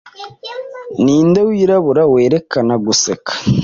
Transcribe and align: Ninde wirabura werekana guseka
Ninde 1.03 1.41
wirabura 1.49 2.03
werekana 2.13 2.73
guseka 2.85 3.31